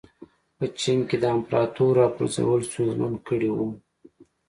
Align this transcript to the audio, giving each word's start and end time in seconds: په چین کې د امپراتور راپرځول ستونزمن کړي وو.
په 0.57 0.65
چین 0.79 0.99
کې 1.09 1.17
د 1.21 1.25
امپراتور 1.35 1.91
راپرځول 2.01 2.61
ستونزمن 2.69 3.13
کړي 3.27 3.49
وو. 3.55 3.69